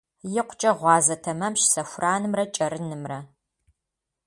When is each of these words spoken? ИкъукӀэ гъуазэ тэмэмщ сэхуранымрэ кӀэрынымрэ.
ИкъукӀэ 0.39 0.71
гъуазэ 0.79 1.15
тэмэмщ 1.23 1.61
сэхуранымрэ 1.71 2.43
кӀэрынымрэ. 2.55 3.19